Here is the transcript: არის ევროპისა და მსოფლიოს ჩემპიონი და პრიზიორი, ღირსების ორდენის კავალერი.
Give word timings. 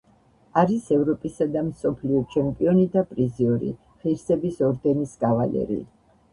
არის 0.61 0.87
ევროპისა 0.95 1.47
და 1.57 1.63
მსოფლიოს 1.67 2.25
ჩემპიონი 2.37 2.87
და 2.97 3.05
პრიზიორი, 3.13 3.71
ღირსების 4.03 4.61
ორდენის 4.73 5.17
კავალერი. 5.25 5.83